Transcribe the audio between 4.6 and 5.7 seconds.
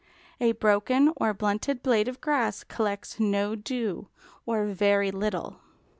very little.